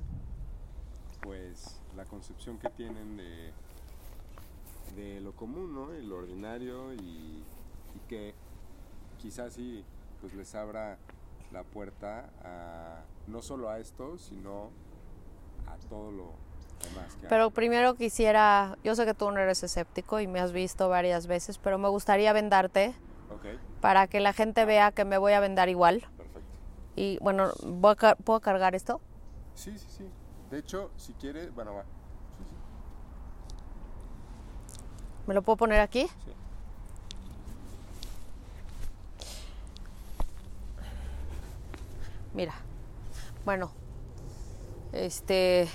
[1.22, 3.52] pues la concepción que tienen de,
[4.96, 5.94] de lo común ¿no?
[5.94, 7.44] y lo ordinario y,
[7.96, 8.34] y que
[9.16, 9.84] quizás sí
[10.22, 10.98] pues les abra
[11.52, 14.72] la puerta a, no solo a esto, sino
[15.68, 16.34] a todo lo
[16.84, 17.16] demás.
[17.22, 20.90] Que pero primero quisiera, yo sé que tú no eres escéptico y me has visto
[20.90, 22.96] varias veces, pero me gustaría vendarte
[23.82, 26.02] para que la gente vea que me voy a vendar igual.
[26.18, 26.42] Perfecto.
[26.96, 27.52] Y bueno,
[28.24, 29.00] ¿puedo cargar esto?
[29.54, 30.10] Sí, sí, sí.
[30.50, 31.86] De hecho, si quieres, bueno, va.
[35.28, 36.08] ¿Me lo puedo poner aquí?
[36.08, 36.32] Sí.
[42.36, 42.54] Mira,
[43.46, 43.72] bueno,
[44.92, 45.70] este...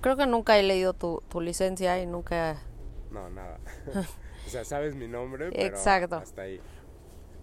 [0.00, 2.62] Creo que nunca he leído tu, licencia y nunca...
[3.10, 3.58] No, nada.
[4.46, 6.16] o sea, sabes mi nombre, pero Exacto.
[6.16, 6.62] hasta ahí.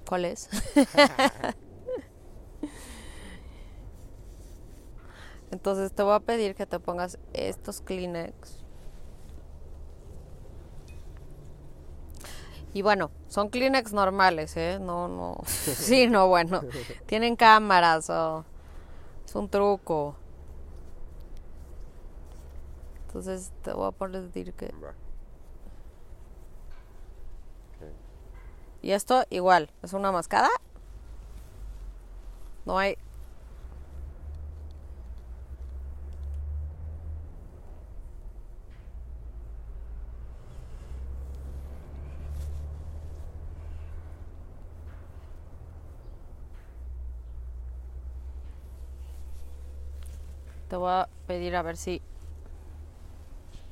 [0.08, 0.50] ¿Cuál es?
[5.52, 8.65] Entonces te voy a pedir que te pongas estos Kleenex
[12.76, 14.80] Y bueno, son Kleenex normales, ¿eh?
[14.82, 15.38] No, no.
[15.46, 16.62] Sí, no, bueno.
[17.06, 18.44] Tienen cámaras o.
[19.26, 20.18] Es un truco.
[23.08, 24.74] Entonces te voy a poner decir que.
[28.82, 30.50] Y esto igual, es una mascada.
[32.66, 32.98] No hay
[50.86, 52.02] voy a pedir a ver si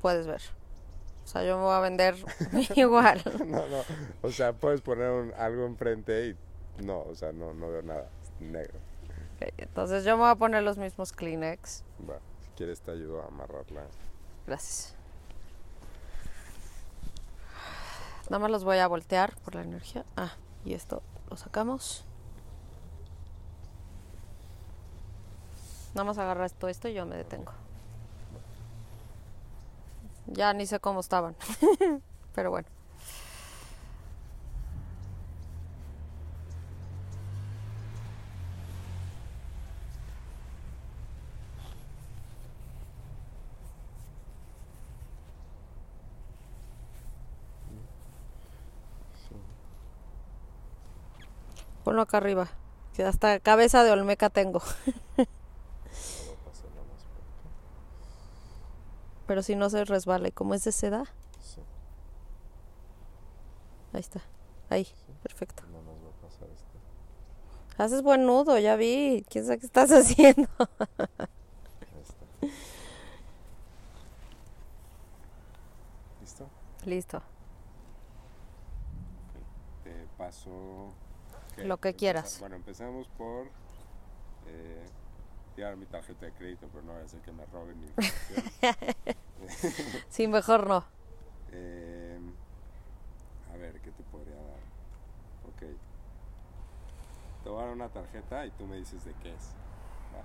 [0.02, 0.42] puedes ver.
[1.24, 2.16] O sea, yo me voy a vender
[2.76, 3.22] igual.
[3.46, 3.82] no, no.
[4.22, 8.10] O sea, puedes poner un- algo enfrente y no, o sea, no, no veo nada.
[8.24, 8.80] Es negro.
[9.42, 11.84] Ok, Entonces yo me voy a poner los mismos Kleenex.
[12.10, 13.86] Va, si quieres te ayudo a amarrarla.
[14.48, 14.96] Gracias.
[18.30, 20.06] Nada más los voy a voltear por la energía.
[20.18, 20.34] Ah,
[20.66, 22.06] y esto lo sacamos.
[25.94, 27.52] Nada más agarras todo esto y yo me detengo.
[30.28, 31.36] Ya ni sé cómo estaban.
[32.36, 32.68] Pero bueno.
[51.84, 52.48] Ponlo acá arriba.
[52.96, 54.60] Que hasta cabeza de olmeca tengo.
[55.16, 57.50] Puedo pasarla más por acá.
[59.28, 60.28] Pero si no se resbala.
[60.28, 61.06] Y como es de seda,
[61.42, 61.62] Sí,
[63.94, 64.22] ahí está.
[64.70, 64.88] Ahí.
[65.22, 65.64] Perfecto.
[65.72, 66.74] no nos va a pasar este.
[67.84, 69.26] Haces buen nudo, ya vi.
[69.30, 70.48] ¿Quién sabe qué estás haciendo?
[70.60, 72.48] Ahí está.
[76.22, 76.48] ¿Listo?
[76.86, 77.22] Listo.
[79.84, 80.92] Te paso.
[81.56, 81.64] ¿qué?
[81.66, 82.38] Lo que Empeza- quieras.
[82.40, 83.48] Bueno, empezamos por.
[84.48, 84.86] Eh,
[85.56, 87.88] tirar mi tarjeta de crédito, pero no voy a hacer que me roben mi.
[90.10, 90.86] Sí, mejor no.
[91.52, 92.18] Eh,
[93.54, 94.60] a ver, ¿qué te podría dar?
[95.50, 95.78] Ok.
[97.44, 99.52] Te voy a dar una tarjeta y tú me dices de qué es.
[100.16, 100.24] ¿va?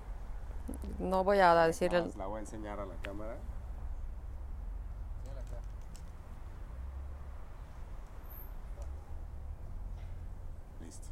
[1.05, 3.35] No voy a decir La voy a enseñar a la cámara.
[10.81, 11.09] Listo.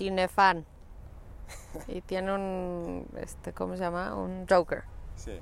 [0.00, 0.64] Cinefan.
[1.86, 4.14] Y tiene un, este, ¿cómo se llama?
[4.14, 4.84] Un Joker.
[5.14, 5.32] Sí.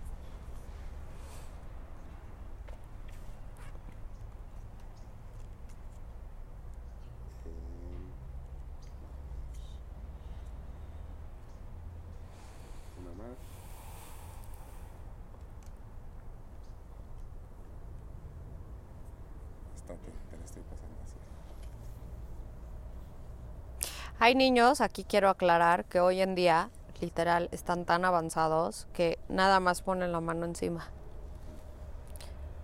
[19.76, 21.14] Estate, te la estoy pasando así.
[24.18, 29.60] Hay niños, aquí quiero aclarar, que hoy en día, literal, están tan avanzados que nada
[29.60, 30.88] más ponen la mano encima.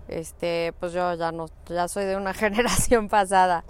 [0.09, 3.65] Este, pues yo ya no, ya soy de una generación pasada,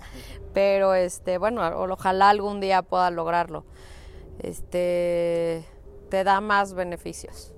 [0.52, 3.64] pero este, bueno, o- ojalá algún día pueda lograrlo.
[4.40, 5.64] Este,
[6.08, 7.52] te da más beneficios,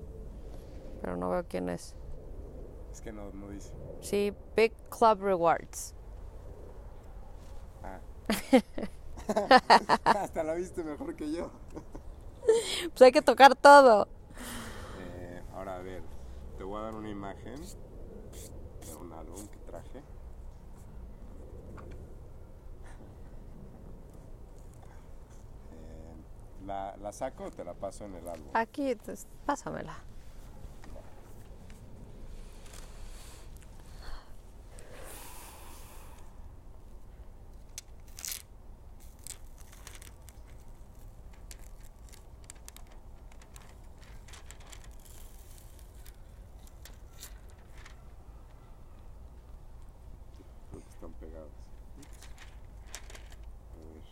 [1.01, 1.95] pero no veo quién es.
[2.91, 3.71] Es que no, no dice.
[4.01, 5.95] Sí, Big Club Rewards.
[7.83, 7.99] Ah.
[10.05, 11.51] Hasta la viste mejor que yo.
[12.91, 14.07] Pues hay que tocar todo.
[14.99, 16.01] Eh, ahora a ver,
[16.57, 19.99] te voy a dar una imagen de un álbum que traje.
[25.71, 26.15] Eh,
[26.65, 28.47] ¿la, ¿La saco o te la paso en el álbum?
[28.53, 29.97] Aquí, pues, pásamela.
[50.69, 51.47] Creo que están pegadas.
[53.73, 54.03] A ver.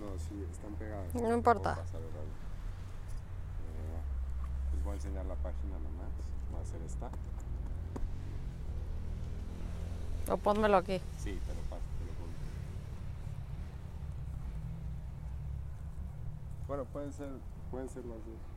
[0.00, 1.14] No, sí, están pegadas.
[1.14, 1.76] No importa.
[1.76, 2.00] pasar.
[2.00, 2.06] Eh,
[4.74, 6.10] les voy a enseñar la página nomás.
[6.54, 7.10] Va a ser esta.
[10.32, 11.00] O pónmelo aquí.
[11.18, 12.32] Sí, te lo paso, te lo pongo.
[16.68, 17.28] Bueno, pueden ser,
[17.70, 18.51] pueden ser las dos.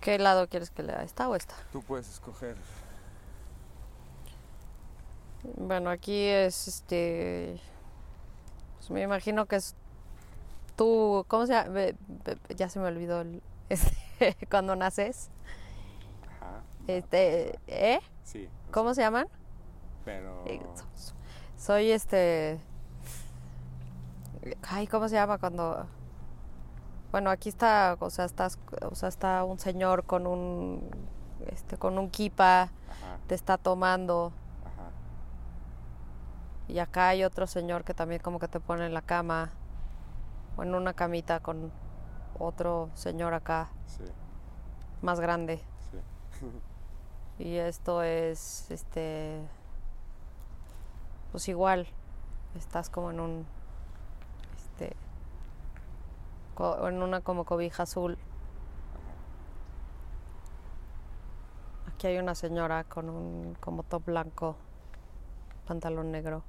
[0.00, 1.02] ¿Qué lado quieres que lea?
[1.02, 1.54] ¿Esta o esta?
[1.72, 2.56] Tú puedes escoger.
[5.56, 7.60] Bueno, aquí es este.
[8.76, 9.74] Pues me imagino que es
[10.76, 11.24] tú.
[11.28, 11.80] ¿Cómo se llama?
[12.56, 13.96] Ya se me olvidó el, este,
[14.50, 15.30] cuando naces.
[16.36, 16.62] Ajá.
[16.86, 18.00] Este, ¿eh?
[18.24, 18.48] Sí.
[18.70, 19.26] ¿Cómo se llaman?
[20.04, 20.44] Pero.
[20.46, 21.12] Eh, so-
[21.56, 22.60] Soy este.
[24.62, 25.86] Ay, ¿cómo se llama cuando?
[27.10, 30.90] Bueno, aquí está, o sea, estás, o sea, está un señor con un,
[31.46, 34.32] este, con un kipa, Ajá, te está tomando.
[34.64, 34.90] ajá.
[36.68, 39.50] Y acá hay otro señor que también como que te pone en la cama.
[40.56, 41.70] o en una camita con
[42.38, 44.02] otro señor acá, Sí,
[45.02, 45.62] más grande.
[45.90, 46.46] sí.
[47.44, 49.40] Y esto es, este,
[51.30, 51.86] pues igual,
[52.56, 53.46] estás como en un,
[54.56, 54.96] este,
[56.58, 58.18] co- en una como cobija azul.
[61.94, 64.56] Aquí hay una señora con un como top blanco,
[65.68, 66.42] pantalón negro.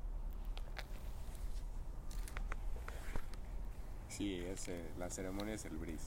[4.07, 6.01] Sí, ese, la ceremonia es el bris.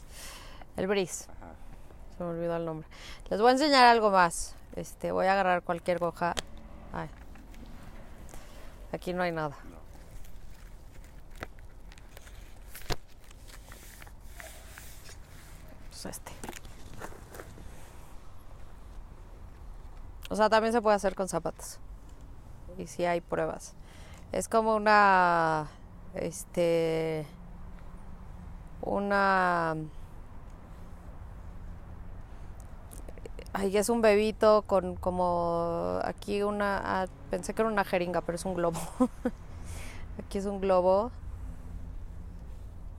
[0.76, 1.54] El bris, Ajá.
[2.18, 2.86] se me olvidó el nombre.
[3.30, 4.54] Les voy a enseñar algo más.
[4.76, 6.34] Este, voy a agarrar cualquier hoja.
[6.92, 7.08] Ay.
[8.92, 9.56] Aquí no hay nada.
[16.06, 16.32] Este.
[20.30, 21.78] O sea, también se puede hacer con zapatos.
[22.78, 23.74] Y sí hay pruebas.
[24.32, 25.68] Es como una.
[26.14, 27.26] Este.
[28.80, 29.76] Una.
[33.52, 36.00] Ay, es un bebito con como.
[36.02, 36.80] Aquí una.
[37.02, 38.80] ah, pensé que era una jeringa, pero es un globo.
[40.18, 41.10] aquí es un globo.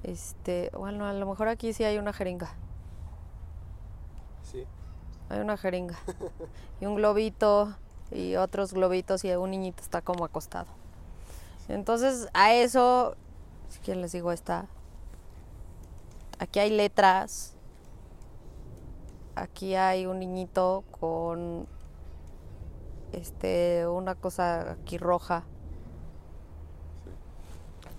[0.04, 0.70] Este.
[0.78, 2.54] Bueno, a lo mejor aquí sí hay una jeringa.
[5.30, 5.98] Hay una jeringa.
[6.82, 7.76] y un globito
[8.12, 10.68] y otros globitos y un niñito está como acostado.
[11.68, 13.16] Entonces, a eso,
[13.70, 14.68] si quieren les digo esta.
[16.40, 17.56] Aquí hay letras.
[19.36, 21.68] Aquí hay un niñito con
[23.14, 25.44] este una cosa aquí roja.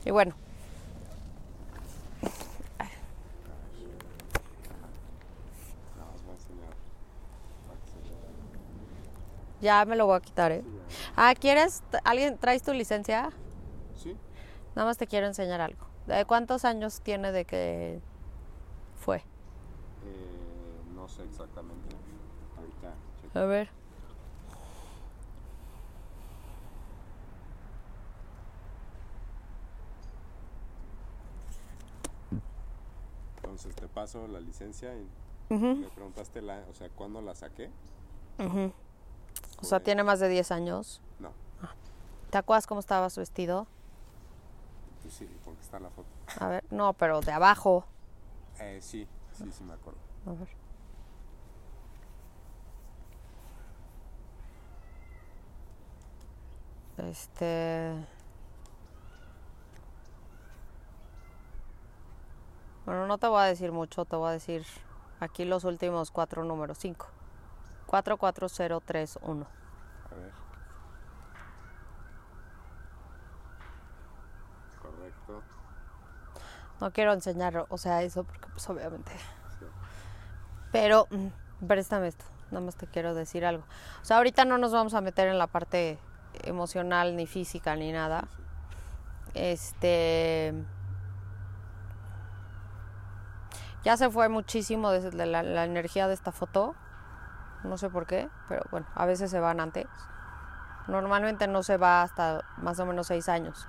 [0.04, 0.34] Y bueno,
[5.96, 6.74] Nada más voy a enseñar.
[7.66, 8.18] para que se vea.
[9.64, 10.62] Ya me lo voy a quitar, ¿eh?
[11.16, 11.82] Ah, ¿quieres?
[12.04, 13.32] ¿Alguien traes tu licencia?
[14.00, 14.14] Sí.
[14.76, 15.86] Nada más te quiero enseñar algo.
[16.06, 18.00] ¿De cuántos años tiene de que
[18.94, 19.16] fue?
[19.16, 19.22] Eh,
[20.94, 21.96] no sé exactamente.
[22.58, 23.40] Ahorita.
[23.40, 23.70] A ver.
[33.36, 35.08] Entonces te paso la licencia y
[35.48, 37.70] me preguntaste la, o sea, ¿cuándo la saqué?
[38.38, 38.72] ujú.
[39.64, 41.00] O sea, tiene más de 10 años.
[41.18, 41.32] No,
[42.28, 43.66] ¿Te acuerdas cómo estabas vestido?
[45.00, 46.08] pues sí, porque está la foto.
[46.38, 47.86] A ver, no, pero de abajo.
[48.60, 49.98] Eh, sí, sí, sí me acuerdo.
[50.26, 50.48] A ver.
[57.08, 58.06] Este.
[62.84, 64.66] Bueno, no te voy a decir mucho, te voy a decir
[65.20, 67.13] aquí los últimos cuatro números, cinco.
[68.02, 69.46] 44031.
[70.10, 70.32] A ver.
[74.82, 75.42] Correcto.
[76.80, 79.12] No quiero enseñar, o sea, eso porque pues obviamente.
[79.12, 79.66] Sí.
[80.72, 83.64] Pero mm, préstame esto, nada más te quiero decir algo.
[84.02, 86.00] O sea, ahorita no nos vamos a meter en la parte
[86.42, 88.26] emocional ni física ni nada.
[89.34, 90.52] Este
[93.84, 96.74] ya se fue muchísimo desde la, la energía de esta foto.
[97.64, 99.86] No sé por qué, pero bueno, a veces se van antes.
[100.86, 103.66] Normalmente no se va hasta más o menos seis años.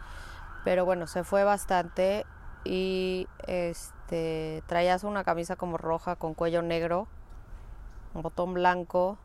[0.66, 2.26] Pero bueno, se fue bastante
[2.66, 7.08] y este traías una camisa como roja con cuello negro,
[8.14, 9.18] un botón blanco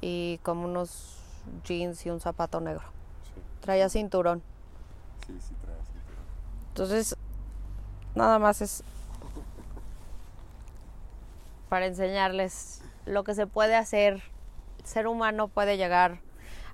[0.00, 1.18] y como unos
[1.64, 2.84] jeans y un zapato negro.
[3.24, 4.42] Sí, Traía cinturón.
[5.26, 6.24] sí, sí trae cinturón.
[6.68, 7.16] Entonces,
[8.14, 8.82] nada más es
[11.68, 14.22] para enseñarles lo que se puede hacer.
[14.78, 16.20] El ser humano puede llegar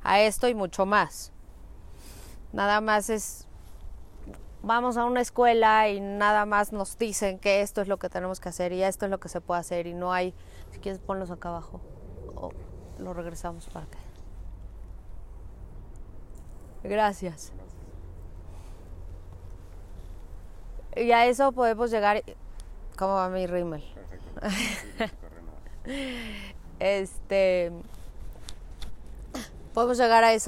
[0.02, 1.32] a esto y mucho más.
[2.52, 3.48] Nada más es,
[4.62, 8.40] vamos a una escuela y nada más nos dicen que esto es lo que tenemos
[8.40, 10.34] que hacer y esto es lo que se puede hacer y no hay,
[10.70, 11.80] si quieres ponlos acá abajo
[12.36, 12.50] o
[12.98, 13.98] lo regresamos para acá.
[16.84, 17.52] Gracias.
[20.96, 22.22] Y a eso podemos llegar.
[22.96, 23.82] ¿Cómo va mi rímel?
[23.94, 25.16] Perfecto.
[26.78, 27.72] Este.
[29.72, 30.42] Podemos llegar a eso.